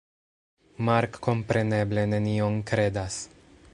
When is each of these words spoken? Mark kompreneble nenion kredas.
Mark 0.87 1.19
kompreneble 1.27 2.07
nenion 2.15 2.59
kredas. 2.73 3.21